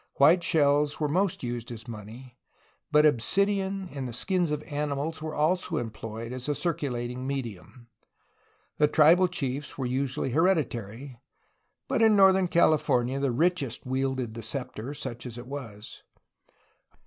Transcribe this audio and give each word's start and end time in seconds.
White 0.15 0.41
shells 0.43 0.99
were 0.99 1.07
most 1.07 1.43
used 1.43 1.71
as 1.71 1.87
money, 1.87 2.35
but 2.91 3.05
obsidian 3.05 3.87
and 3.93 4.07
the 4.07 4.13
skins 4.13 4.49
of 4.49 4.63
animals 4.63 5.21
were 5.21 5.35
also 5.35 5.77
employed 5.77 6.33
as 6.33 6.49
a 6.49 6.55
circulating 6.55 7.27
medium. 7.27 7.87
The 8.79 8.87
tribal 8.87 9.27
chiefs 9.27 9.77
were 9.77 9.85
usually 9.85 10.31
hereditary, 10.31 11.19
but 11.87 12.01
in 12.01 12.15
northern 12.15 12.47
California 12.47 13.19
the 13.19 13.29
richest 13.31 13.85
wielded 13.85 14.33
the 14.33 14.41
sceptre, 14.41 14.95
such 14.95 15.27
as 15.27 15.37
it 15.37 15.45
was. 15.45 16.01